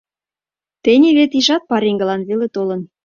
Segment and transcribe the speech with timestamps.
[0.83, 2.81] Тений вет ийжат пареҥгылан веле толын.